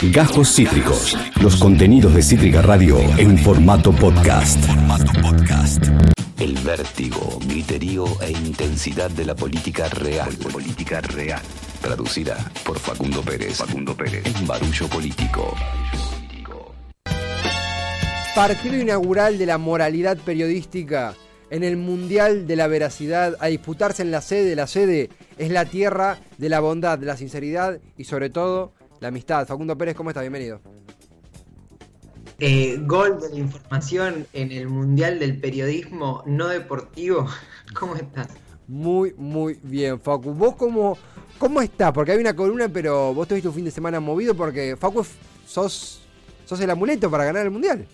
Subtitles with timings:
[0.00, 1.18] Gajos Cítricos.
[1.42, 4.56] Los contenidos de Cítrica Radio en formato podcast.
[6.38, 10.32] El vértigo, griterío e intensidad de la política real.
[10.52, 11.42] Política real.
[11.82, 13.56] Traducida por Facundo Pérez.
[13.56, 14.24] Facundo Pérez.
[14.24, 15.56] En Barullo Político.
[18.36, 21.16] Partido inaugural de la moralidad periodística
[21.50, 24.54] en el Mundial de la Veracidad a disputarse en la sede.
[24.54, 29.08] La sede es la tierra de la bondad, de la sinceridad y sobre todo la
[29.08, 29.46] amistad.
[29.46, 30.22] Facundo Pérez, ¿cómo estás?
[30.22, 30.60] Bienvenido.
[32.40, 37.26] Eh, gol de la información en el Mundial del Periodismo No Deportivo.
[37.78, 38.28] ¿Cómo estás?
[38.66, 40.32] Muy, muy bien, Facu.
[40.32, 40.96] ¿Vos cómo,
[41.38, 41.92] cómo estás?
[41.92, 45.04] Porque hay una columna, pero vos tuviste un fin de semana movido porque, Facu,
[45.46, 46.02] sos,
[46.44, 47.86] sos el amuleto para ganar el Mundial.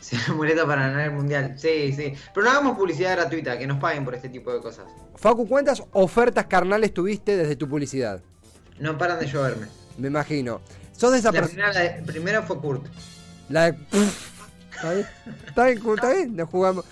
[0.00, 1.54] Sí, amuleto para ganar el Mundial.
[1.56, 2.12] Sí, sí.
[2.34, 4.86] Pero no hagamos publicidad gratuita, que nos paguen por este tipo de cosas.
[5.14, 8.20] Facu, ¿cuántas ofertas carnales tuviste desde tu publicidad?
[8.78, 9.68] No paran de lloverme.
[9.98, 10.60] Me imagino.
[10.92, 11.70] Sos de esa La persona...
[11.70, 12.86] primera, la primera fue Kurt.
[13.48, 13.78] La de...
[14.74, 15.06] ¿Está bien?
[15.46, 15.82] ¿Está bien?
[15.94, 16.36] ¿Está bien?
[16.36, 16.84] Nos jugamos.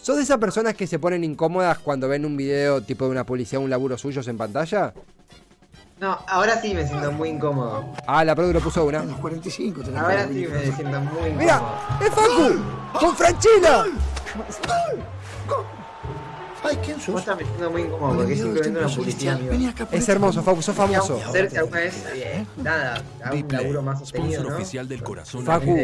[0.00, 3.24] ¿Sos de esas personas que se ponen incómodas cuando ven un video tipo de una
[3.24, 4.92] policía, un laburo suyos en pantalla?
[6.00, 7.84] No, ahora sí me siento muy incómodo.
[8.06, 9.02] Ah, la Produ lo puso una.
[9.02, 11.38] Los 45 tenés Ahora sí me siento muy incómodo.
[11.38, 11.62] ¡Mira!
[12.02, 12.98] ¡Es Facu!
[12.98, 13.86] ¡Con Franchila!
[16.66, 17.20] Ay, ¿quién Vos sos?
[17.20, 19.38] estás me siento muy incómodo porque es simplemente una publicidad,
[19.92, 21.20] Es hermoso, Facu, sos famoso.
[21.26, 22.04] Hacerse alguna vez,
[22.56, 25.44] nada, un laburo más sostenido, oficial del corazón.
[25.44, 25.76] Facu,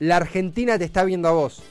[0.00, 1.62] la Argentina te está viendo a vos.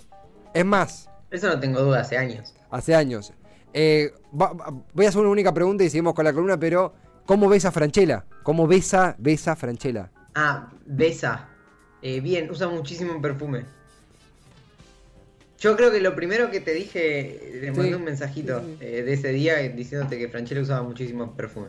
[0.53, 2.53] Es más, Eso no tengo duda, hace años.
[2.69, 3.33] hace años.
[3.73, 6.93] Eh, va- va- voy a hacer una única pregunta y seguimos con la columna, pero
[7.25, 8.25] ¿cómo ves a Franchella?
[8.43, 10.09] ¿Cómo besa, besa Franchella?
[10.35, 11.47] Ah, Besa.
[12.01, 13.65] Eh, bien, usa muchísimo perfume.
[15.61, 17.93] Yo creo que lo primero que te dije, le mandé Sí.
[17.93, 21.67] un mensajito eh, de ese día diciéndote que Franchella usaba muchísimo perfume.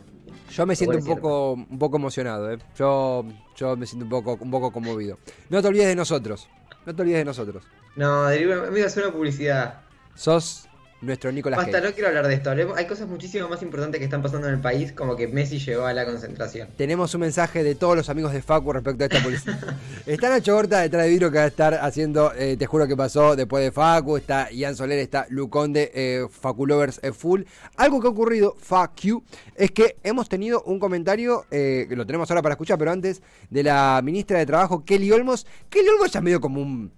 [0.51, 2.57] Yo me siento un poco, un poco emocionado, ¿eh?
[2.77, 3.23] Yo,
[3.55, 5.19] yo me siento un poco, un poco conmovido.
[5.49, 6.49] No te olvides de nosotros.
[6.85, 7.63] No te olvides de nosotros.
[7.95, 9.81] No, deriva- amigo, es una publicidad.
[10.15, 10.67] Sos
[11.03, 11.87] nuestro Nicolás Basta, Cage.
[11.87, 12.51] no quiero hablar de esto.
[12.75, 15.85] Hay cosas muchísimo más importantes que están pasando en el país, como que Messi llegó
[15.85, 16.69] a la concentración.
[16.77, 19.59] Tenemos un mensaje de todos los amigos de Facu respecto a esta publicidad.
[20.05, 22.95] está Nacho Horta detrás de vidrio que va a estar haciendo eh, Te juro que
[22.95, 24.17] pasó después de Facu.
[24.17, 27.43] Está Ian Soler, está Luconde, eh, Facu Lovers eh, Full.
[27.77, 28.55] Algo que ha ocurrido,
[29.01, 29.23] you,
[29.55, 33.21] es que hemos tenido un comentario, eh, que lo tenemos ahora para escuchar, pero antes,
[33.49, 35.45] de la ministra de Trabajo, Kelly Olmos.
[35.69, 36.91] Kelly Olmos ya medio como un.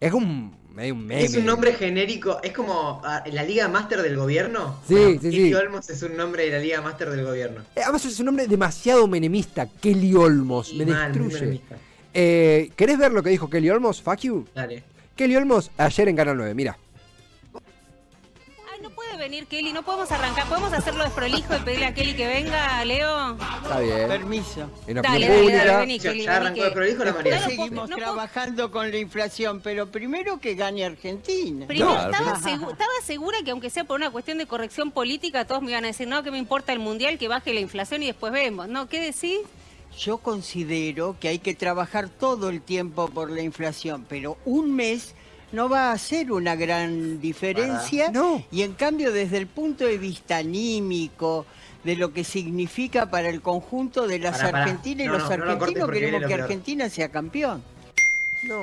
[0.00, 0.57] Es un.
[0.78, 1.24] Medio un meme.
[1.24, 4.80] Es un nombre genérico, es como ah, la Liga Máster del Gobierno.
[4.86, 5.54] Sí, Bueno, sí, Kelly sí.
[5.54, 7.62] Olmos es un nombre de la Liga Máster del Gobierno.
[7.74, 10.72] Eh, Además es un nombre demasiado menemista, Kelly Olmos.
[10.72, 11.60] Y me mal, destruye.
[12.14, 14.00] Eh, ¿Querés ver lo que dijo Kelly Olmos?
[14.00, 14.46] Fuck you.
[14.54, 14.84] Dale.
[15.16, 16.78] Kelly Olmos ayer en Canal 9, mira.
[19.18, 20.46] Venir Kelly, no podemos arrancar.
[20.46, 23.32] ¿Podemos hacerlo desprolijo y pedirle a Kelly que venga, Leo?
[23.62, 24.08] Está bien.
[24.08, 24.70] Permiso.
[24.86, 26.22] En Dale, dale, dale, vení, Ya- Kelly.
[26.24, 27.40] ya arrancó que- de prolijo la María.
[27.40, 31.66] No Seguimos no trabajando con la inflación, pero primero que gane Argentina.
[31.66, 32.40] Primero, No, estaba, Ajá.
[32.48, 35.84] segu- estaba segura que aunque sea por una cuestión de corrección política, todos me iban
[35.84, 38.68] a decir, no, que me importa el mundial, que baje la inflación y después vemos.
[38.68, 38.88] ¿No?
[38.88, 39.40] ¿Qué decís?
[39.98, 45.14] Yo considero que hay que trabajar todo el tiempo por la inflación, pero un mes
[45.52, 48.10] no va a hacer una gran diferencia.
[48.10, 48.42] No.
[48.50, 51.46] Y en cambio, desde el punto de vista anímico,
[51.84, 54.64] de lo que significa para el conjunto de las Pará, pará.
[54.64, 56.42] argentinas y No, los no, no lo cortes argentinos, queremos lo que peor.
[56.44, 57.62] Argentina sea campeón.
[58.42, 58.62] No.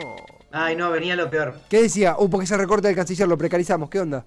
[0.51, 1.59] Ay, no, venía lo peor.
[1.69, 2.15] ¿Qué decía?
[2.17, 3.89] Uh, porque ese recorte del canciller lo precarizamos.
[3.89, 4.23] ¿Qué onda?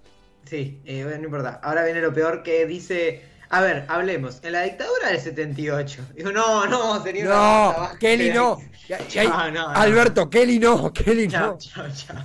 [0.48, 1.60] Sí, eh, bueno, no importa.
[1.62, 3.22] Ahora viene lo peor que dice.
[3.50, 4.40] A ver, hablemos.
[4.42, 6.02] En la dictadura del 78.
[6.16, 7.40] Digo, no, no, sería una No,
[7.78, 8.58] baja Kelly no.
[8.88, 9.68] Ya- ya hay- No, no, no.
[9.70, 11.58] Alberto, Kelly no, Kelly Chao, no.
[11.58, 12.16] chao, chao.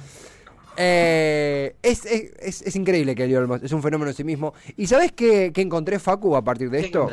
[0.77, 4.53] Eh, es, es, es- es increíble Kelly Olmos, es un fenómeno en sí mismo.
[4.77, 7.09] ¿Y sabes qué, qué encontré, Facu, a partir de ¿Qué esto?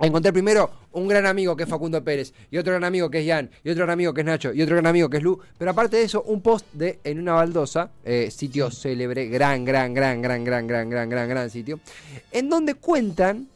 [0.00, 3.26] Encontré primero un gran amigo que es Facundo Pérez, y otro gran amigo que es
[3.28, 5.40] Jan, y otro gran amigo que es Nacho, y otro gran amigo que es Lu.
[5.58, 9.92] Pero aparte de eso, un post de En una baldosa, eh, sitio célebre, gran, gran,
[9.92, 11.80] gran, gran, gran, gran, gran, gran, gran sitio,
[12.30, 13.48] en donde cuentan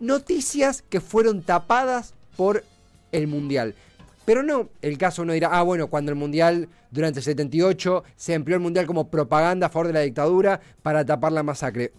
[0.00, 2.64] noticias que fueron tapadas por
[3.12, 3.74] el Mundial.
[4.24, 8.34] Pero no, el caso uno dirá, ah, bueno, cuando el Mundial, durante el 78, se
[8.34, 11.92] empleó el Mundial como propaganda a favor de la dictadura para tapar la masacre.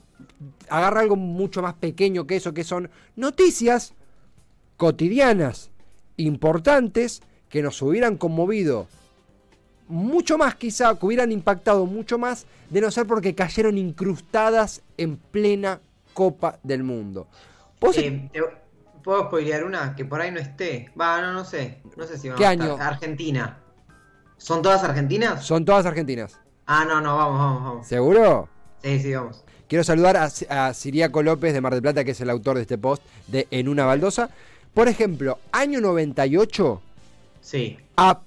[0.69, 3.93] Agarra algo mucho más pequeño que eso, que son noticias
[4.77, 5.69] cotidianas,
[6.17, 8.87] importantes, que nos hubieran conmovido
[9.87, 15.17] mucho más quizá, que hubieran impactado mucho más, de no ser porque cayeron incrustadas en
[15.17, 15.81] plena
[16.13, 17.27] Copa del Mundo.
[17.81, 18.39] ¿Vos Eh, te-
[19.03, 19.95] ¿Puedo spoilear una?
[19.95, 20.91] Que por ahí no esté.
[21.00, 21.81] Va, no, no sé.
[21.97, 22.77] No sé si vamos ¿Qué a año?
[22.79, 23.59] Argentina.
[24.38, 25.45] ¿Son todas argentinas?
[25.45, 26.39] son todas argentinas?
[26.65, 27.88] Ah, no, no, vamos, vamos, vamos.
[27.88, 28.50] ¿Seguro?
[28.81, 29.44] Sí, sí, vamos.
[29.67, 30.29] Quiero saludar a,
[30.67, 33.47] a Siriaco López de Mar del Plata, que es el autor de este post de
[33.51, 34.29] En una baldosa.
[34.73, 36.81] Por ejemplo, año 98,
[37.41, 37.77] Sí.
[37.97, 38.19] a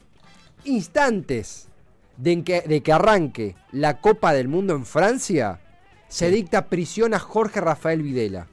[0.65, 1.69] instantes
[2.17, 5.61] de que, de que arranque la Copa del Mundo en Francia,
[6.09, 8.47] se dicta prisión a Jorge Rafael Videla.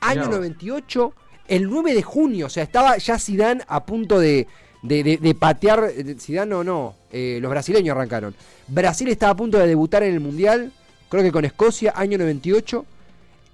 [0.00, 0.30] Año vos.
[0.36, 1.12] 98,
[1.48, 4.46] el 9 de junio, o sea, estaba ya Zidane a punto de,
[4.82, 8.34] de, de- de patear, Zidane o no, eh, los brasileños arrancaron.
[8.68, 10.72] Brasil estaba a punto de debutar en el Mundial,
[11.08, 12.84] creo que con Escocia, año 98,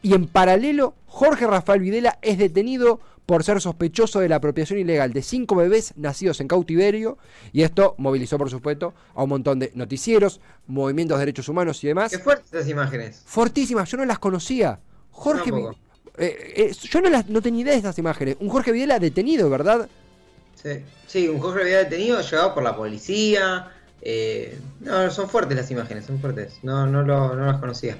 [0.02, 5.12] y en paralelo, Jorge Rafael Videla es detenido por ser sospechoso de la apropiación ilegal
[5.12, 7.16] de cinco bebés nacidos en cautiverio,
[7.52, 11.88] y esto movilizó, por supuesto, a un montón de noticieros, movimientos de derechos humanos y
[11.88, 12.10] demás.
[12.10, 13.22] Qué fuertes estas imágenes.
[13.26, 14.80] Fortísimas, yo no las conocía.
[15.10, 15.52] Jorge.
[16.20, 18.36] Eh, eh, yo no, las, no tenía idea de estas imágenes.
[18.40, 19.88] Un Jorge Videla detenido, ¿verdad?
[20.54, 23.70] Sí, sí un Jorge había detenido, llevado por la policía.
[24.02, 26.58] eh, no, son fuertes las imágenes, son fuertes.
[26.62, 27.96] No, no, lo, no las conocía.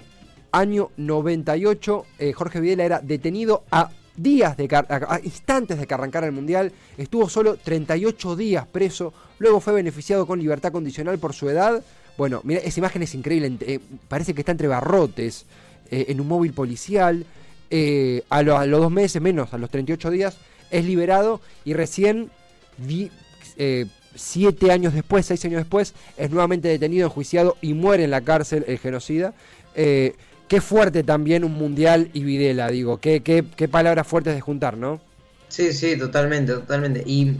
[0.53, 6.27] Año 98, eh, Jorge Videla era detenido a días de a, instantes de que arrancara
[6.27, 6.73] el mundial.
[6.99, 9.13] Estuvo solo 38 días preso.
[9.39, 11.83] Luego fue beneficiado con libertad condicional por su edad.
[12.19, 13.57] Bueno, mira, esa imagen es increíble.
[13.61, 13.79] eh,
[14.09, 15.47] parece que está entre barrotes,
[15.91, 17.25] eh, en un móvil policial.
[17.71, 20.37] Eh, a, lo- a los dos meses, menos, a los 38 días,
[20.71, 22.31] es liberado y recién,
[22.79, 23.11] di-
[23.57, 28.23] eh, siete años después, seis años después, es nuevamente detenido, enjuiciado y muere en la
[28.23, 29.35] cárcel el genocida.
[29.77, 30.15] Eh,
[30.49, 34.77] qué fuerte también un mundial y Videla, digo, qué, qué, qué palabras fuertes de juntar,
[34.77, 35.01] ¿no?
[35.49, 37.05] Sí, sí, totalmente, totalmente.
[37.07, 37.37] Y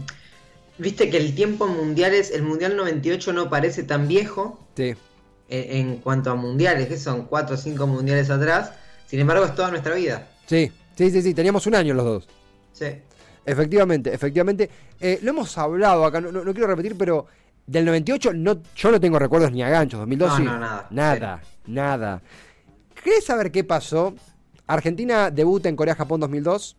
[0.77, 4.93] viste que el tiempo en mundiales, el mundial 98 no parece tan viejo Sí.
[5.49, 8.71] en, en cuanto a mundiales, que son 4 o 5 mundiales atrás.
[9.11, 10.25] Sin embargo, es toda nuestra vida.
[10.47, 12.27] Sí, sí, sí, sí, teníamos un año los dos.
[12.71, 12.85] Sí.
[13.45, 14.69] Efectivamente, efectivamente.
[14.99, 17.25] Eh, lo hemos hablado acá, no, no- no quiero repetir, pero
[17.67, 19.99] del 98 no, yo no tengo recuerdos ni a ganchos.
[19.99, 20.43] 2002 No, sí.
[20.43, 20.87] no, nada.
[20.91, 22.21] Nada, nada.
[23.03, 24.15] ¿Querés saber qué pasó?
[24.67, 26.77] Argentina debuta en Corea-Japón 2002,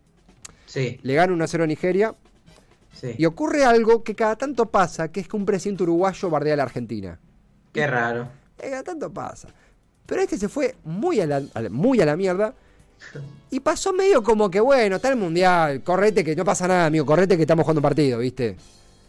[0.64, 2.14] Sí, le gana 1-0 a Nigeria
[2.94, 3.14] sí.
[3.18, 6.56] y ocurre algo que cada tanto pasa, que es que un presidente uruguayo bardea a
[6.56, 7.20] la Argentina.
[7.74, 8.28] Qué raro.
[8.58, 9.48] Eh, cada tanto pasa.
[10.06, 12.54] Pero este se fue muy a la, muy a la mierda.
[13.50, 17.04] Y pasó medio como que, bueno, está el mundial, correte que no pasa nada, amigo,
[17.04, 18.56] correte que estamos jugando un partido, ¿viste?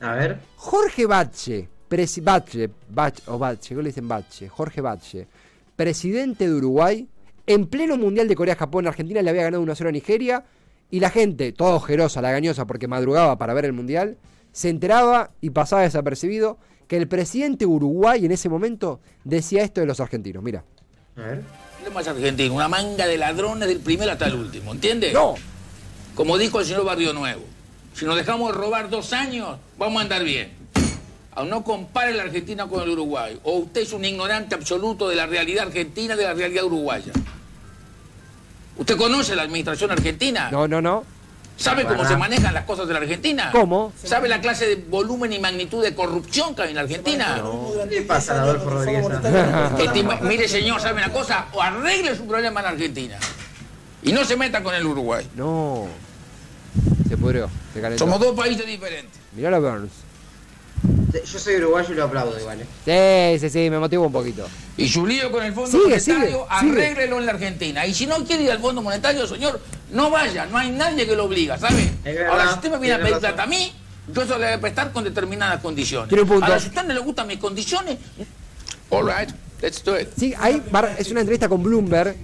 [0.01, 0.39] A ver.
[0.55, 4.49] Jorge Bache, presi Bache, Bache, o Bache, ¿cómo le dicen Bache?
[4.49, 5.27] Jorge Bache,
[5.75, 7.07] presidente de Uruguay,
[7.45, 10.43] en pleno mundial de Corea-Japón, Argentina le había ganado 1-0 a Nigeria,
[10.89, 14.17] y la gente, toda ojerosa, lagañosa, porque madrugaba para ver el mundial,
[14.51, 16.57] se enteraba y pasaba desapercibido
[16.87, 20.43] que el presidente de Uruguay en ese momento decía esto de los argentinos.
[20.43, 20.63] Mira.
[21.17, 21.41] A ver.
[21.83, 22.53] ¿Qué más argentino?
[22.53, 25.11] Una manga de ladrones del primero hasta el último, ¿entiende?
[25.11, 25.35] ¡No!
[26.15, 27.43] Como dijo el señor Barrio Nuevo,
[27.93, 30.51] si nos dejamos de robar dos años, vamos a andar bien.
[31.35, 33.39] Aún no compare la Argentina con el Uruguay.
[33.43, 37.11] O usted es un ignorante absoluto de la realidad argentina y de la realidad uruguaya.
[38.77, 40.49] ¿Usted conoce la administración argentina?
[40.51, 41.03] No, no, no.
[41.57, 43.49] ¿Sabe cómo se manejan las cosas en la Argentina?
[43.51, 43.93] ¿Cómo?
[44.03, 47.41] ¿Sabe la clase de volumen y magnitud de corrupción que hay en la Argentina?
[47.89, 49.05] ¿Qué pasa, Adolfo Rodríguez?
[50.21, 51.47] Mire, señor, ¿sabe una cosa?
[51.53, 53.17] O arregle su problema en Argentina.
[54.01, 55.27] Y no se meta con el Uruguay.
[55.35, 55.87] No.
[57.07, 58.03] Se pudrió, se calentó.
[58.03, 59.19] Somos dos países diferentes.
[59.33, 59.91] Mirá la Burns.
[61.25, 62.59] Yo soy uruguayo y lo aplaudo igual.
[62.61, 63.37] ¿eh?
[63.39, 64.47] Sí, sí, sí, me motivó un poquito.
[64.75, 66.45] Y su lío con el Fondo Sigue, Monetario, sigue, sigue.
[66.49, 67.85] arréglelo en la Argentina.
[67.85, 69.61] Y si no quiere ir al Fondo Monetario, señor,
[69.93, 70.45] no vaya.
[70.45, 71.89] No hay nadie que lo obliga, ¿sabe?
[72.29, 73.71] Ahora, si usted me viene a pedir plata a mí,
[74.13, 76.09] yo se la voy a prestar con determinadas condiciones.
[76.09, 76.45] Tiene un punto.
[76.45, 77.97] Ahora, si a usted no le gustan mis condiciones,
[78.89, 79.29] all right,
[79.61, 80.09] let's do it.
[80.17, 80.61] Sí, ahí
[80.97, 82.15] es una entrevista con Bloomberg.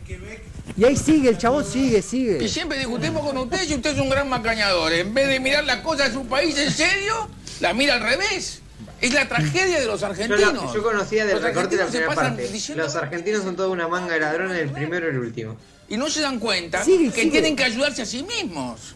[0.77, 2.47] Y ahí sigue, el chabón sigue, Y sigue.
[2.47, 4.93] siempre discutimos con usted si usted es un gran macañador.
[4.93, 7.27] En vez de mirar las cosas de su país en serio,
[7.59, 8.61] la mira al revés.
[9.01, 10.53] Es la tragedia de los Yo, argentinos.
[10.53, 12.47] lo- yo conocía del Los recorte de la primera parte.
[12.49, 15.57] diciendo- Los argentinos son toda una manga de ladrones del primero y el último.
[15.89, 17.31] Y no se dan cuenta Sigue, que sigue.
[17.31, 18.95] tienen que ayudarse a sí mismos.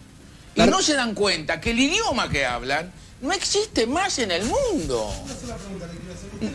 [0.56, 4.44] Y no se dan cuenta que el idioma que hablan no existe más en el
[4.46, 5.12] mundo.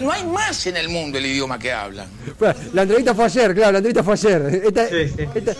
[0.00, 2.08] No hay más en el mundo el idioma que hablan.
[2.72, 4.62] La entrevista fue ayer, claro, la entrevista fue ayer.
[4.66, 5.28] Esta- Sí, sí.
[5.34, 5.56] esta-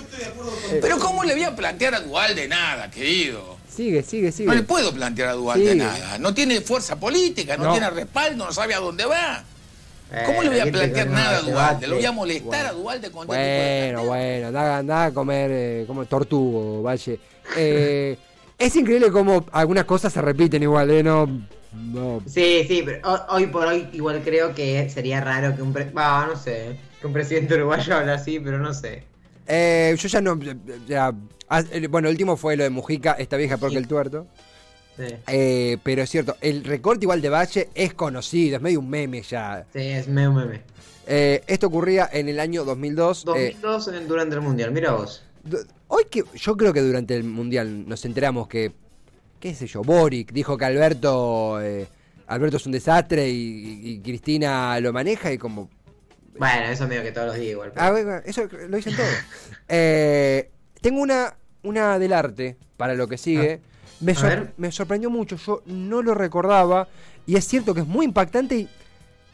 [0.81, 3.57] Pero ¿cómo le voy a plantear a Dualde nada, querido?
[3.75, 4.47] sigue, sigue, sigue.
[4.49, 5.77] No le puedo plantear a Dualde Sigue.
[5.77, 6.19] nada.
[6.19, 7.71] No tiene fuerza política, no, No.
[7.73, 9.45] tiene respaldo, no sabe a dónde va.
[10.27, 11.87] ¿Cómo le voy a Eh, plantear nada a Dualde?
[11.87, 15.85] Lo voy a molestar a Dualde con este Bueno, bueno, anda, anda a comer eh,
[15.87, 17.19] como tortugo, Valle.
[17.57, 18.17] Eh,
[18.59, 21.03] es increíble cómo algunas cosas se repiten igual, ¿eh?
[21.03, 21.27] No,
[21.73, 22.23] no.
[22.27, 25.91] Sí, sí, pero ho- hoy por hoy igual creo que sería raro que un pre-
[25.93, 29.05] bah, no sé, que un presidente uruguayo hable así, pero no sé.
[29.47, 30.39] Eh, yo ya no.
[30.87, 31.13] ya-
[31.49, 34.27] ah, el- bueno, el último fue lo de Mujica, esta vieja peor que el tuerto.
[34.99, 38.91] Sí, Eh, pero es cierto, el recorte igual de Valle es conocido, es medio un
[38.91, 39.65] meme ya.
[39.73, 40.61] sí, es medio meme.
[41.07, 43.23] Eh, esto ocurría en el año 2002.
[43.37, 45.23] eh, 2002 en- durante el mundial, mira vos.
[45.87, 48.73] hoy que yo creo que durante el mundial nos enteramos que
[49.41, 51.87] qué sé yo, Boric dijo que Alberto, eh,
[52.27, 55.71] Alberto es un desastre y, y- y Cristina lo maneja y como...
[56.39, 57.71] Bueno, eso medio que todos los días igual.
[57.73, 59.09] pero- Ah, bueno, eso lo dicen todos.
[59.69, 60.51] Eh,
[60.81, 63.61] tengo una, una del arte para lo que sigue.
[64.01, 66.89] Me, sor- sorprendió mucho, yo no lo recordaba
[67.27, 68.69] y es cierto que es muy impactante y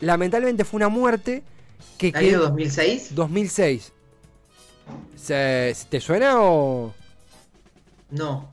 [0.00, 1.42] lamentablemente fue una muerte
[1.98, 2.12] que...
[2.14, 3.14] ¿Año quedó- 2006?
[3.14, 3.92] 2006.
[5.16, 6.94] ¿Se- ¿Te suena o...?
[8.10, 8.48] No.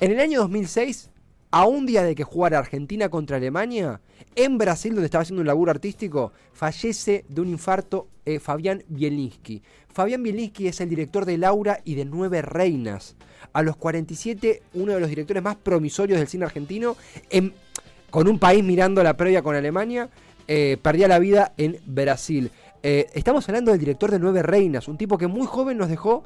[0.00, 1.10] En el año 2006,
[1.52, 4.00] a un día de que jugara Argentina contra Alemania,
[4.34, 9.62] en Brasil, donde estaba haciendo un laburo artístico, fallece de un infarto eh, Fabián Bielinski.
[9.92, 13.16] Fabián Bielinski es el director de Laura y de Nueve Reinas.
[13.52, 16.96] A los 47, uno de los directores más promisorios del cine argentino,
[17.30, 17.52] en-
[18.10, 20.08] con un país mirando la previa con Alemania,
[20.48, 22.50] eh, perdía la vida en Brasil.
[22.82, 26.24] Eh, estamos hablando del director de Nueve Reinas, un tipo que muy joven nos dejó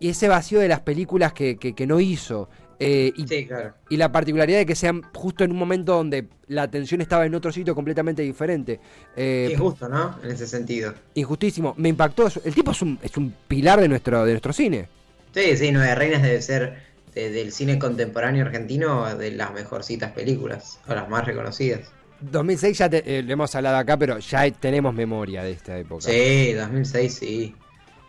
[0.00, 2.48] y ese vacío de las películas que no hizo.
[2.78, 3.74] Eh, y, Sí, claro.
[3.88, 7.34] y la particularidad de que sean justo en un momento donde la atención estaba en
[7.34, 8.80] otro sitio completamente diferente.
[9.16, 10.18] Eh, Injusto, ¿no?
[10.22, 10.94] En ese sentido.
[11.14, 11.74] injustísimo.
[11.78, 12.28] Me impactó.
[12.44, 14.88] El tipo es un, es un pilar de nuestro, de nuestro cine.
[15.34, 16.82] Sí, sí, Nueve Reinas debe ser
[17.14, 21.80] de- del cine contemporáneo argentino de las mejorcitas películas, o las más reconocidas.
[22.20, 26.02] 2006 ya te- eh, lo hemos hablado acá, pero ya tenemos memoria de esta época.
[26.02, 27.54] Sí, 2006 sí.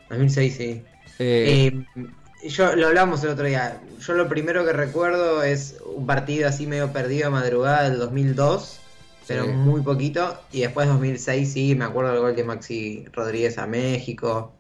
[0.10, 0.82] 2006 sí.
[1.20, 2.06] Eh, Eh,
[2.50, 3.80] yo lo hablamos el otro día.
[4.00, 8.80] Yo lo primero que recuerdo es un partido así medio perdido de madrugada del 2002,
[9.28, 9.52] pero Sí.
[9.52, 10.40] muy poquito.
[10.52, 14.54] Y después 2006 sí, me acuerdo del gol de Maxi Rodríguez a México,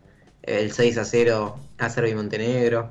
[0.44, 2.90] el 6 a 0 a Serbia y Montenegro.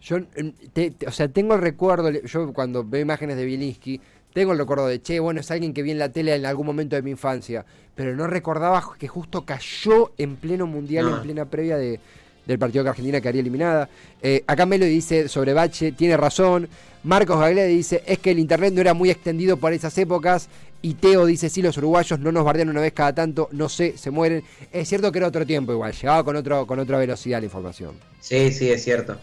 [0.00, 4.00] Yo, em, te- te- o sea, tengo el recuerdo, yo cuando veo imágenes de Bielinski,
[4.32, 6.66] tengo el recuerdo de, che, bueno, es alguien que vi en la tele en algún
[6.66, 7.64] momento de mi infancia,
[7.94, 11.16] pero no recordaba que justo cayó en pleno mundial, No.
[11.16, 11.98] en plena previa de,
[12.46, 13.88] del partido que Argentina quedaría eliminada.
[14.22, 16.68] Eh, acá Melo dice sobre Bache, tiene razón.
[17.04, 20.48] Marcos Gaglé dice, es que el internet no era muy extendido por esas épocas.
[20.82, 23.96] Y Teo dice, sí, los uruguayos no nos bardean una vez cada tanto, no sé,
[23.96, 24.44] se mueren.
[24.70, 28.02] Es cierto que era otro tiempo igual, llegaba con, otro, con otra velocidad la información.
[28.20, 29.20] Sí, sí, es cierto.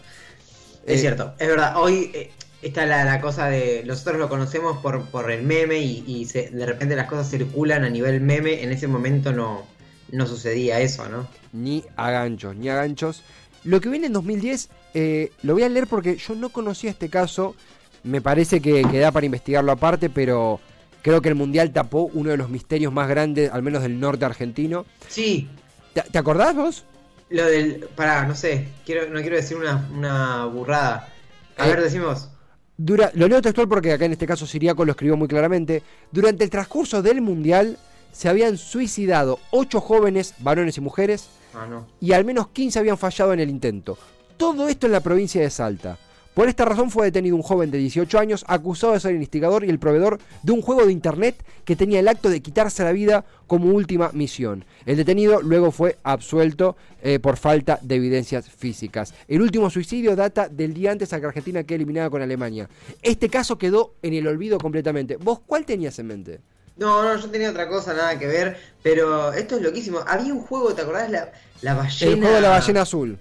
[0.86, 1.74] Es Eh, cierto, es verdad.
[1.76, 2.30] Hoy eh,
[2.62, 3.82] está la, la cosa de.
[3.86, 7.84] Nosotros lo conocemos por, por el meme y, y se- de repente las cosas circulan
[7.84, 8.62] a nivel meme.
[8.62, 9.66] En ese momento no,
[10.14, 11.28] no sucedía eso, ¿no?
[11.52, 13.22] ni a ganchos, ni a ganchos.
[13.62, 17.08] Lo que viene en 2010, eh, lo voy a leer porque yo no conocía este
[17.08, 17.56] caso.
[18.02, 20.60] Me parece que, que da para investigarlo aparte, pero
[21.02, 24.24] creo que el Mundial tapó uno de los misterios más grandes, al menos del norte
[24.24, 24.86] argentino.
[25.08, 25.48] Sí,
[25.92, 26.86] ¿Te, te acordás vos?
[27.28, 27.88] lo del.
[27.94, 28.68] Pará, no sé.
[28.84, 31.08] Quiero, no quiero decir una, una burrada.
[31.56, 32.30] A Eh, ver, decimos.
[32.76, 35.82] Dura, lo leo textual porque acá en este caso Siriaco lo escribió muy claramente.
[36.10, 37.78] Durante el transcurso del Mundial
[38.14, 41.86] se habían suicidado ocho jóvenes, varones y mujeres, Ah, no.
[42.00, 43.98] y al menos 15 habían fallado en el intento.
[44.36, 45.98] Todo esto en la provincia de Salta.
[46.32, 49.64] Por esta razón fue detenido un joven de 18 años acusado de ser el instigador
[49.64, 52.90] y el proveedor de un juego de internet que tenía el acto de quitarse la
[52.90, 54.64] vida como última misión.
[54.84, 59.14] El detenido luego fue absuelto eh, por falta de evidencias físicas.
[59.28, 62.68] El último suicidio data del día antes a que Argentina quede eliminada con Alemania.
[63.00, 65.16] Este caso quedó en el olvido completamente.
[65.16, 66.40] ¿Vos cuál tenías en mente?
[66.76, 68.56] No, no, yo tenía otra cosa, nada que ver.
[68.82, 70.00] Pero esto es loquísimo.
[70.06, 71.10] Había un juego, ¿te acordás?
[71.10, 72.12] La, la ballena.
[72.12, 73.18] El juego de la ballena azul.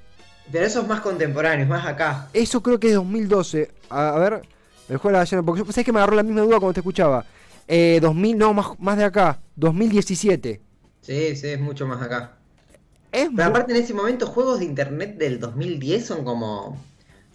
[0.52, 2.30] Pero eso es más contemporáneo, es más acá.
[2.34, 3.72] Eso creo que es 2012.
[3.90, 4.42] A, a ver,
[4.90, 5.44] el juego de la ballena.
[5.44, 7.26] Porque yo sabés que me agarró la misma duda cuando te escuchaba.
[7.68, 9.40] Eh, 2000, no, más, más de acá.
[9.56, 10.62] 2017.
[11.02, 12.38] Sí, sí, es mucho más acá.
[13.12, 16.82] Es Pero aparte en ese momento juegos de internet del 2010 son como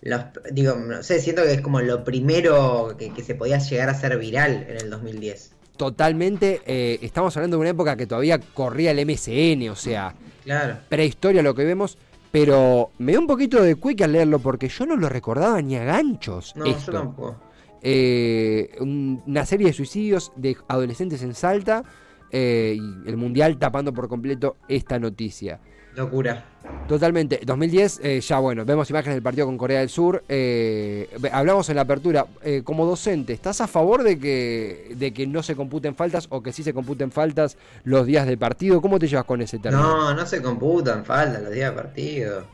[0.02, 0.20] los
[0.52, 3.94] digo, no sé, siento que es como lo primero que, que se podía llegar a
[3.94, 5.52] ser viral en el 2010.
[5.78, 6.60] Totalmente.
[6.66, 10.76] eh, estamos hablando de una época que todavía corría el MSN, o sea, Claro.
[10.90, 11.96] prehistoria lo que vemos.
[12.30, 15.76] Pero me dio un poquito de quick al leerlo porque yo no lo recordaba ni
[15.76, 16.54] a ganchos.
[16.56, 16.92] No, esto.
[16.92, 17.40] yo tampoco.
[17.80, 21.84] Eh, un- una serie de suicidios de adolescentes en Salta
[22.30, 25.60] eh, y el mundial tapando por completo esta noticia.
[25.98, 26.44] Locura.
[26.86, 27.40] Totalmente.
[27.44, 30.24] 2010, eh, ya bueno, vemos imágenes del partido con Corea del Sur.
[30.28, 32.26] eh, hablamos en la apertura.
[32.42, 36.42] eh, como docente, ¿estás a favor de que, de que no se computen faltas o
[36.42, 38.80] que sí se computen faltas los días de partido?
[38.80, 39.82] ¿Cómo te llevas con ese término?
[39.82, 42.44] No, no se computan falta los días de partido.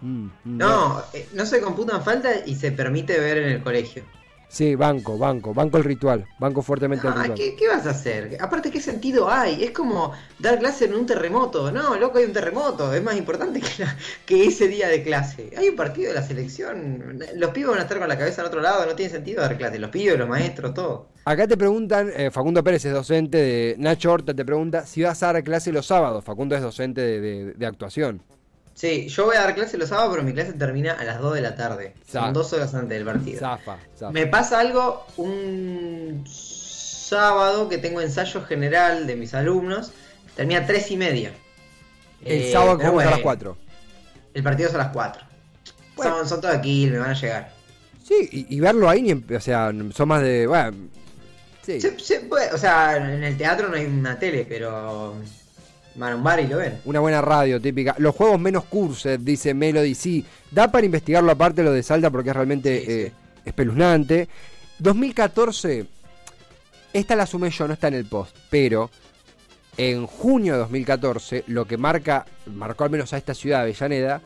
[0.00, 1.02] Mm, mm, No,
[1.34, 4.02] no se computan falta y se permite ver en el colegio.
[4.50, 6.26] Sí, banco, banco, banco el ritual.
[6.38, 7.34] Banco fuertemente el ritual.
[7.34, 8.38] ¿qué, qué vas a hacer?
[8.40, 9.62] Aparte, ¿qué sentido hay?
[9.62, 11.70] Es como dar clase en un terremoto.
[11.70, 12.92] No, loco, hay un terremoto.
[12.94, 15.50] Es más importante que, la- que ese día de clase.
[15.56, 17.18] Hay un partido de la selección.
[17.36, 18.86] Los pibes van a estar con la cabeza en otro lado.
[18.86, 19.78] No tiene sentido dar clase.
[19.78, 21.08] Los pibes, los maestros, todo.
[21.26, 25.22] Acá te preguntan, eh, Facundo Pérez es docente de Nacho Horta, te pregunta si vas
[25.22, 26.24] a dar clase los sábados.
[26.24, 28.22] Facundo es docente de, de- de actuación.
[28.78, 31.34] Sí, yo voy a dar clase los sábados, pero mi clase termina a las 2
[31.34, 31.94] de la tarde.
[32.08, 33.40] Za- Son dos horas antes del partido.
[33.40, 34.12] Zafa, zafa.
[34.12, 39.90] Me pasa algo un sábado que tengo ensayo general de mis alumnos.
[40.36, 41.32] Termina a 3 y media.
[42.24, 43.56] El Eh, sábado pero jugamos a las bueno, 4.
[44.34, 45.22] El partido es a las 4.
[45.96, 46.16] Bueno.
[46.18, 47.52] Son, son todos aquí, me van a llegar.
[48.04, 50.46] Sí, y, y verlo ahí, ni o sea, son más de.
[50.46, 50.72] Bueno,
[51.66, 51.80] sí.
[51.80, 55.16] Se- se puede- o sea, en el teatro no hay una tele, pero
[55.98, 56.80] van a un bar y lo ven.
[56.84, 57.94] Una buena radio típica.
[57.98, 59.94] Los juegos menos cursed, dice Melody.
[59.94, 62.92] Sí, da para investigarlo aparte lo de Salta porque es realmente Sí, sí.
[62.92, 63.12] eh,
[63.44, 64.28] espeluznante.
[64.78, 65.86] 2014,
[66.92, 68.90] esta la sumé yo, no está en el post, pero
[69.76, 74.20] en junio de 2014, lo que marca, marcó al menos a esta ciudad, Avellaneda,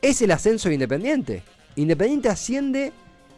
[0.00, 1.42] es el ascenso de Independiente.
[1.76, 2.92] Independiente asciende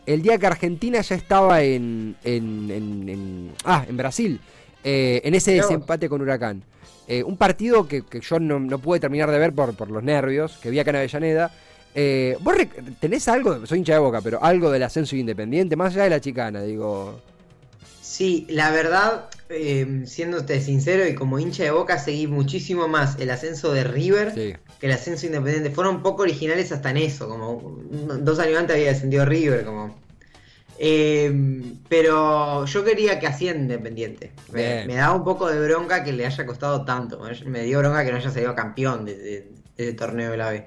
[0.07, 4.41] el día que Argentina ya estaba en, en, en- en- ah, en Brasil,
[4.85, 6.63] eh, en ese desempate con Huracán.
[7.09, 10.03] Eh, un partido que, que yo no, no pude terminar de ver por, por los
[10.03, 11.51] nervios, que vi acá en Avellaneda.
[11.95, 12.55] Eh, ¿Vos
[13.01, 16.11] tenés algo, soy hincha de boca, pero algo del ascenso de Independiente, más allá de
[16.11, 17.21] la chicana, digo...
[18.01, 23.31] Sí, la verdad, eh, siéndote sincero y como hincha de boca, seguí muchísimo más el
[23.31, 24.55] ascenso de River Sí.
[24.81, 25.71] que el ascenso independiente.
[25.71, 27.79] Fueron poco originales hasta en eso, como
[28.21, 29.97] dos años antes había descendido River, como.
[30.85, 31.33] Eh,
[31.89, 34.33] pero yo quería que ascienda Independiente.
[34.53, 37.21] Me, me daba un poco de bronca que le haya costado tanto.
[37.47, 40.51] Me dio bronca que no haya salido campeón de, de- de ese torneo de la
[40.51, 40.67] B.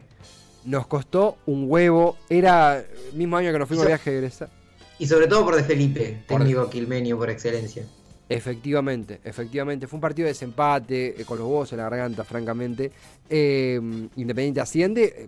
[0.63, 4.49] Nos costó un huevo, era el mismo año que nos fuimos Eso- viaje de egresar.
[4.97, 7.83] Y sobre todo por De Felipe, Por técnico quilmenio por excelencia.
[8.29, 9.85] Efectivamente, efectivamente.
[9.85, 12.89] Fue un partido de desempate, eh, con los huevos en la garganta, francamente.
[13.29, 13.79] Eh,
[14.15, 15.27] Independiente asciende.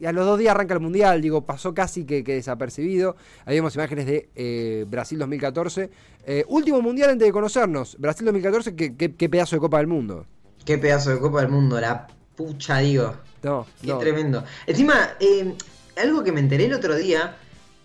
[0.00, 3.16] Y a los dos días arranca el Mundial, digo, pasó casi que, que desapercibido.
[3.44, 5.90] Habíamos imágenes de eh, Brasil 2014.
[6.26, 7.96] Eh, último Mundial antes de conocernos.
[7.98, 10.26] Brasil 2014, qué, qué- qué pedazo de Copa del Mundo.
[10.64, 13.14] Qué pedazo de Copa del Mundo, la pucha digo.
[13.42, 13.98] No, Qué no.
[13.98, 14.44] tremendo.
[14.66, 15.54] Encima, eh,
[16.02, 17.36] algo que me enteré el otro día,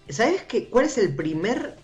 [0.10, 1.76] ¿sabes qué, cuál es el primer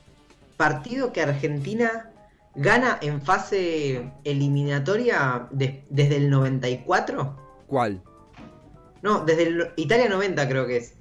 [0.57, 2.09] partido que Argentina
[2.55, 7.37] gana en fase eliminatoria de- desde el 94?
[7.67, 8.01] ¿Cuál?
[9.01, 10.93] No, desde el Italia 90 creo que es.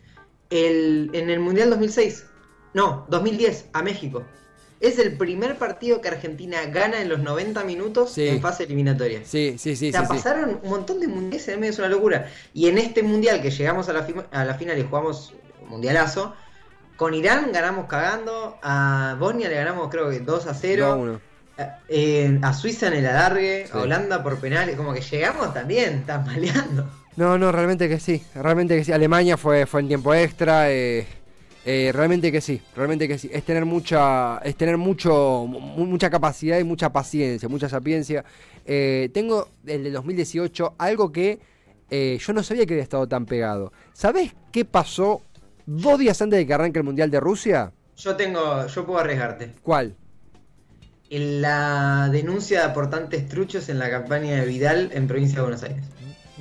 [0.50, 2.26] El, en el Mundial 2006.
[2.74, 4.24] No, 2010, a México.
[4.80, 8.26] Es el primer partido que Argentina gana en los 90 minutos Sí.
[8.28, 9.20] en fase eliminatoria.
[9.24, 9.90] Sí, sí, sí.
[9.90, 10.12] O sea, sí, sí.
[10.14, 12.30] pasaron un montón de mundiales en el medio, es una locura.
[12.54, 15.34] Y en este mundial que llegamos a la, a la final y jugamos
[15.68, 16.34] mundialazo,
[16.96, 21.20] con Irán ganamos cagando, a Bosnia le ganamos creo que 2 a 0, 2-1.
[21.58, 23.72] a, eh, a Suiza en el alargue, Sí.
[23.76, 26.88] a Holanda por penales, como que llegamos también, tambaleando.
[27.16, 28.22] No, no, realmente que sí.
[28.34, 28.92] Realmente que sí.
[28.92, 30.70] Alemania fue, fue en tiempo extra.
[30.70, 31.06] eh,
[31.64, 32.60] eh, realmente que sí.
[32.74, 33.28] Realmente que sí.
[33.32, 38.24] Es tener mucha, es tener mucho, mu- mucha capacidad y mucha paciencia, mucha sapiencia.
[38.64, 41.38] Eh, tengo el de 2018 algo que
[41.90, 43.72] eh, yo no sabía que había estado tan pegado.
[43.92, 45.22] ¿Sabés qué pasó
[45.66, 47.72] dos días antes de que arranque el Mundial de Rusia?
[47.96, 49.52] Yo tengo, yo puedo arriesgarte.
[49.62, 49.94] ¿Cuál?
[51.10, 55.62] En la denuncia de aportantes truchos en la campaña de Vidal en provincia de Buenos
[55.64, 55.84] Aires.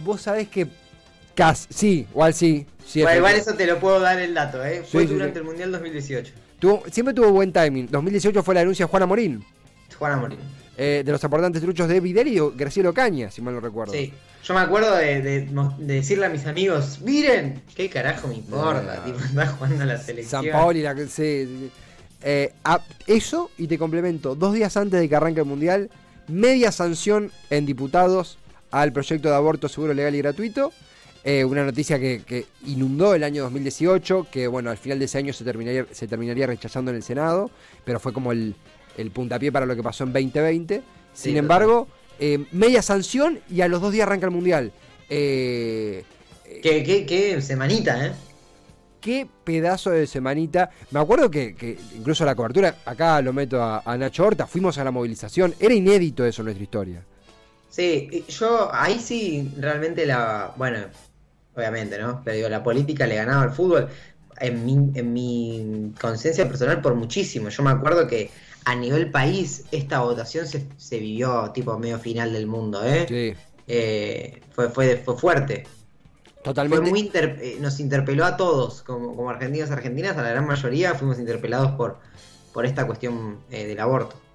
[0.03, 0.67] Vos sabés que...
[1.35, 2.65] Cas, sí, igual sí.
[2.85, 4.83] sí Bueno, igual eso te lo puedo dar el dato, ¿eh?
[4.89, 5.39] Fue Sí, durante sí.
[5.39, 6.33] el Mundial 2018.
[6.59, 7.87] Tuvo- siempre tuvo buen timing.
[7.89, 9.45] 2018 fue la denuncia de Juana Morín.
[9.97, 10.39] Juana Morín.
[10.81, 13.91] eh, de los aportantes truchos de Vidal y Gracielo Caña, si mal no recuerdo.
[13.93, 15.41] Sí, yo me acuerdo de, de-
[15.77, 18.95] de decirle a mis amigos, miren, ¿qué carajo me importa?
[18.97, 19.03] No.
[19.03, 20.43] Tipo, está jugando a la selección.
[20.43, 21.71] San Paoli, la, sí, sí.
[22.23, 25.89] Eh, a- eso, y te complemento, dos días antes de que arranque el Mundial,
[26.27, 28.37] media sanción en diputados
[28.71, 30.73] al proyecto de aborto seguro, legal y gratuito.
[31.23, 35.17] Eh, una noticia que, que inundó el año 2018, que bueno, al final de ese
[35.17, 37.51] año se terminaría, se terminaría rechazando en el Senado,
[37.83, 38.55] pero fue como el,
[38.95, 40.87] el puntapié para lo que pasó en 2020.
[41.13, 44.73] Sin Sí, embargo, eh, media sanción y a los dos días arranca el Mundial.
[45.09, 46.07] Eh,
[46.61, 48.15] Qué, qué, qué semanita, ¿eh?
[48.99, 50.69] qué pedazo de semanita.
[50.91, 54.77] Me acuerdo que, que incluso la cobertura, acá lo meto a, a Nacho Horta, fuimos
[54.77, 55.55] a la movilización.
[55.59, 57.05] Era inédito eso en nuestra historia.
[57.69, 60.53] Sí, yo ahí sí realmente la.
[60.57, 60.79] Bueno,
[61.55, 62.23] obviamente, ¿no?
[62.23, 63.89] Pero digo, la política le ganaba al fútbol.
[64.41, 67.49] En mi, en mi conciencia personal, por muchísimo.
[67.49, 68.31] Yo me acuerdo que
[68.65, 73.07] a nivel país, esta votación se, se vivió tipo medio final del mundo, ¿eh?
[73.07, 73.33] Sí,
[73.67, 75.75] Eh, fue, fue, fue fuerte.
[76.67, 76.81] Fue totalmente.
[76.81, 80.95] muy inter- eh, nos interpeló a todos, como, como argentinos argentinas, a la gran mayoría
[80.95, 81.99] fuimos interpelados por,
[82.53, 84.28] por esta cuestión eh, del aborto.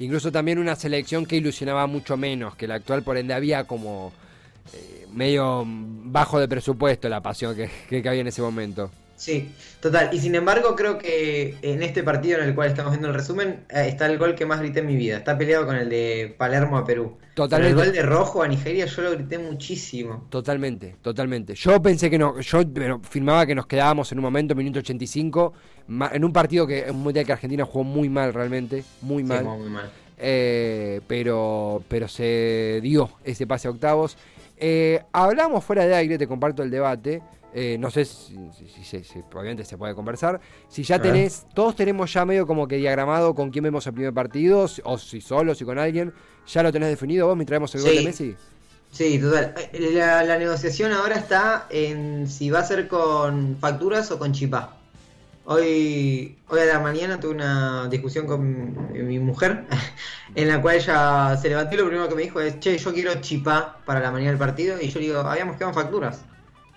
[0.00, 4.12] Incluso también una selección que ilusionaba mucho menos que la actual, por ende había como
[4.72, 8.90] eh, medio bajo de presupuesto la pasión que, que, que había en ese momento.
[9.20, 10.08] Sí, total.
[10.14, 13.64] Y sin embargo, creo que en este partido en el cual estamos viendo el resumen,
[13.68, 15.18] eh, está el gol que más grité en mi vida.
[15.18, 17.18] Está peleado con el de Palermo a Perú.
[17.34, 17.74] Totalmente.
[17.74, 20.26] Pero el gol de Rojo a Nigeria yo lo grité muchísimo.
[20.30, 21.54] Totalmente, totalmente.
[21.54, 22.62] Yo pensé que no, yo
[23.10, 25.52] firmaba que nos quedábamos en un momento, minuto 85,
[25.88, 29.22] ma- en un partido que en un mundial que Argentina jugó muy mal realmente, muy
[29.22, 29.44] mal.
[29.44, 29.90] muy mal.
[30.16, 34.16] Eh, pero, pero se dio ese pase a octavos.
[34.56, 37.20] Eh, hablamos fuera de aire, te comparto el debate.
[37.52, 40.40] Eh, no sé si, si- si se- si- obviamente se puede conversar.
[40.68, 41.12] Si ya ver.
[41.12, 44.98] tenés, todos tenemos ya medio como que diagramado con quién vemos el primer partido, o
[44.98, 46.12] si solo, si con alguien.
[46.46, 48.36] ¿Ya lo tenés definido vos mientras vemos el gol de Messi?
[48.92, 49.54] Sí, total.
[49.72, 54.32] Eh, La, la negociación ahora está en si va a ser con facturas o con
[54.32, 54.76] chipá.
[55.44, 59.64] Hoy, hoy a la mañana tuve una discusión con mi, mi mujer
[60.34, 62.92] en la cual ella se levantó y lo primero que me dijo es, che, yo
[62.92, 64.80] quiero chipá para la mañana del partido.
[64.80, 66.24] Y yo le digo, habíamos quedado en facturas.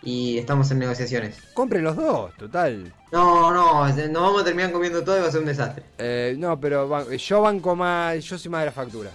[0.06, 1.38] Y estamos en negociaciones.
[1.54, 2.94] Compren los dos, total.
[3.12, 5.84] No, no, nos vamos a terminar comiendo todo y va a ser un desastre.
[5.98, 9.10] Eh, no, pero ban- yo banco más, yo soy más de la factura.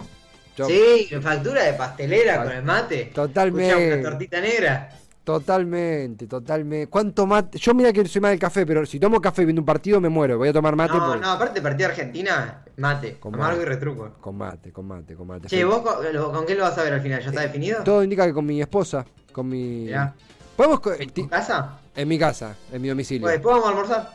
[0.57, 3.11] Yo- Sí, factura de pastelera con el mate.
[3.13, 3.69] Totalmente.
[3.71, 4.89] Escuchá, una tortita negra.
[5.23, 6.87] Totalmente, totalmente.
[6.89, 7.59] ¿Cuánto mate?
[7.59, 10.09] Yo mira que soy más del café, pero si tomo café viendo un partido me
[10.09, 10.39] muero.
[10.39, 13.61] Voy a tomar mate No, por- no, aparte partido Argentina, mate, Con amargo mate.
[13.63, 14.09] y retruco.
[14.19, 15.47] con mate, con mate, con mate.
[15.47, 15.63] Che.
[15.63, 17.21] ¿vos con, lo- con qué lo vas a ver al final?
[17.21, 17.83] ¿Ya está definido?
[17.83, 19.83] Todo indica que con mi esposa, con mi...
[19.85, 20.15] Mirá.
[20.59, 21.79] ¿Podemos ¿En tu casa?
[21.95, 23.21] En mi casa, en mi domicilio.
[23.21, 24.11] Pues después vamos a almorzar.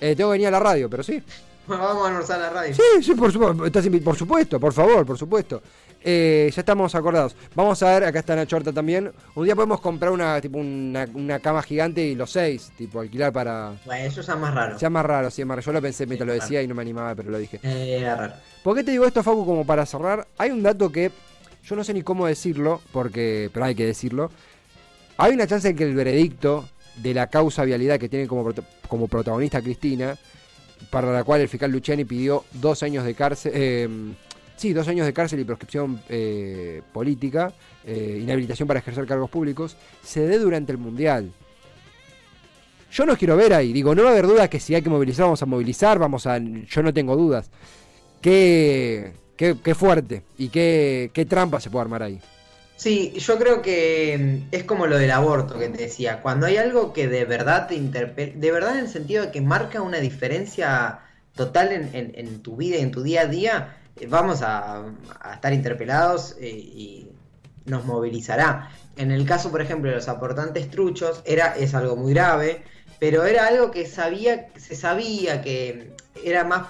[0.00, 1.20] Eh, tengo que venir a la radio, pero sí.
[1.66, 2.74] Bueno, vamos a almorzar en la radio.
[2.74, 3.66] Sí, sí, por supuesto.
[3.66, 5.62] Estás por supuesto, por favor, por supuesto.
[6.02, 7.36] Eh, ya estamos acordados.
[7.54, 9.12] Vamos a ver, acá está Nacho Horta también.
[9.36, 13.32] Un día podemos comprar una, tipo una, una cama gigante y los seis, tipo alquilar
[13.32, 13.74] para...
[13.84, 14.78] Bueno, eso ya es más raro.
[14.78, 15.66] Sea más raro, sí, más raro.
[15.66, 17.60] Yo lo pensé mientras lo decía y no me animaba, pero lo dije.
[17.62, 18.34] Eh, era raro.
[18.64, 20.26] ¿Por qué te digo esto, Facu, como para cerrar?
[20.38, 21.12] Hay un dato que
[21.64, 24.30] yo no sé ni cómo decirlo, porque pero hay que decirlo.
[25.16, 28.52] Hay una chance de que el veredicto de la causa vialidad que tiene como,
[28.88, 30.16] como protagonista Cristina,
[30.90, 33.88] para la cual el fiscal Luciani pidió dos años de cárcel, eh,
[34.56, 37.52] sí, dos años de cárcel y proscripción eh, política,
[37.84, 41.32] eh, inhabilitación para ejercer cargos públicos, se dé durante el Mundial.
[42.90, 44.90] Yo no quiero ver ahí, digo, no va a haber duda que si hay que
[44.90, 46.38] movilizar, vamos a movilizar, vamos a...
[46.38, 47.50] Yo no tengo dudas.
[48.20, 52.20] Qué, qué, qué fuerte y qué, qué trampa se puede armar ahí.
[52.82, 56.20] Sí, yo creo que mm, es como lo del aborto que te decía.
[56.22, 59.40] Cuando hay algo que de verdad te interpela, de verdad en el sentido de que
[59.40, 61.00] marca una diferencia
[61.34, 64.84] total en, en- en tu vida y en tu día a día, eh, vamos a,
[65.34, 67.12] estar interpelados eh, y
[67.64, 68.70] nos movilizará.
[68.96, 72.64] En el caso, por ejemplo, de los aportantes truchos, era, es algo muy grave,
[72.98, 76.66] pero era algo que sabía, se sabía que era más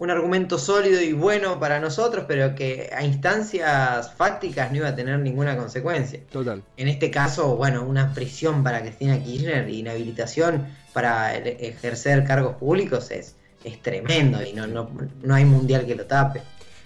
[0.00, 4.96] un argumento sólido y bueno para nosotros, pero que a instancias fácticas no iba a
[4.96, 6.20] tener ninguna consecuencia.
[6.32, 6.62] Total.
[6.78, 13.10] En este caso, bueno, una prisión para Cristina Kirchner y inhabilitación para ejercer cargos públicos
[13.10, 14.90] es, es tremendo y no, no,
[15.22, 16.40] no hay mundial que lo tape.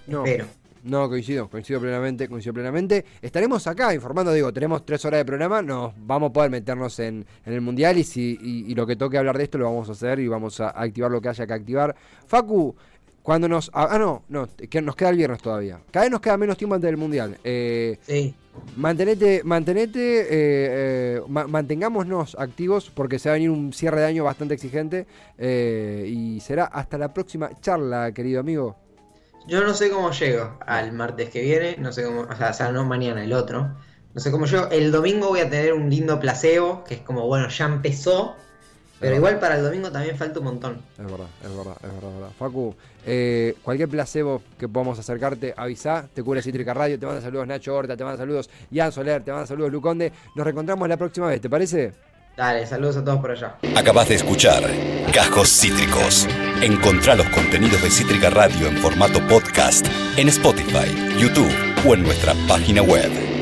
[0.08, 0.24] No.
[0.24, 0.46] Espero.
[0.82, 3.06] No, coincido, coincido plenamente, coincido plenamente.
[3.22, 7.24] Estaremos acá informando, digo, tenemos tres horas de programa, nos vamos a poder meternos en,
[7.46, 9.88] en el Mundial y, si, y, y lo que toque hablar de esto lo vamos
[9.88, 11.96] a hacer y vamos a activar lo que haya que activar.
[12.26, 12.76] Facu,
[13.24, 13.68] cuando nos...
[13.74, 15.80] Ah, ah, no, no, que nos queda el viernes todavía.
[15.90, 17.36] Cada vez nos queda menos tiempo antes del Mundial.
[17.42, 18.32] Eh, Sí.
[18.76, 24.06] Mantenete, mantenete, eh, eh, ma- mantengámonos activos porque se va a venir un cierre de
[24.06, 25.08] año bastante exigente
[25.38, 28.76] eh, y será hasta la próxima charla, querido amigo.
[29.48, 32.54] Yo no sé cómo llego al martes que viene, no sé cómo, o sea, o
[32.54, 33.74] sea, no mañana, el otro.
[34.14, 34.68] No sé cómo llego.
[34.70, 38.36] El domingo voy a tener un lindo placebo, que es como, bueno, ya empezó.
[39.00, 40.78] Pero igual para el domingo también falta un montón.
[40.98, 42.10] Es verdad, es verdad, es verdad.
[42.10, 42.28] es verdad.
[42.38, 42.74] Facu,
[43.06, 47.74] eh, cualquier placebo que podamos acercarte, avisá, te cubre Cítrica Radio, te manda saludos Nacho
[47.74, 50.12] Horta, te manda saludos Ian Soler, te manda saludos Luconde.
[50.34, 51.92] Nos reencontramos la próxima vez, ¿te parece?
[52.36, 53.56] Dale, saludos a todos por allá.
[53.76, 54.64] Acabas de escuchar
[55.12, 56.26] Cajos Cítricos.
[56.62, 61.52] Encontrá los contenidos de Cítrica Radio en formato podcast en Spotify, YouTube
[61.86, 63.33] o en nuestra página web.